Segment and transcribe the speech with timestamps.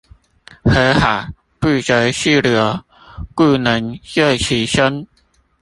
[0.63, 2.83] 河海不擇細流，
[3.35, 5.05] 故能就其深